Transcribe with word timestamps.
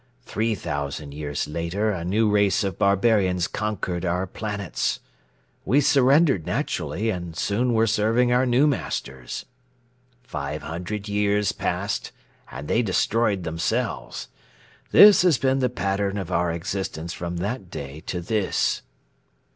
Three 0.23 0.55
thousand 0.55 1.13
years 1.13 1.47
later 1.47 1.91
a 1.91 2.03
new 2.03 2.27
race 2.27 2.63
of 2.63 2.79
barbarians 2.79 3.47
conquered 3.47 4.03
our 4.03 4.25
planets. 4.25 4.99
We 5.63 5.79
surrendered 5.79 6.47
naturally 6.47 7.11
and 7.11 7.37
soon 7.37 7.75
were 7.75 7.85
serving 7.85 8.31
our 8.33 8.47
new 8.47 8.65
masters. 8.65 9.45
Five 10.23 10.63
hundred 10.63 11.07
years 11.07 11.51
passed 11.51 12.11
and 12.49 12.67
they 12.67 12.81
destroyed 12.81 13.43
themselves. 13.43 14.27
This 14.89 15.21
has 15.21 15.37
been 15.37 15.59
the 15.59 15.69
pattern 15.69 16.17
of 16.17 16.31
our 16.31 16.51
existence 16.51 17.13
from 17.13 17.37
that 17.37 17.69
day 17.69 17.99
to 18.07 18.21
this." 18.21 18.81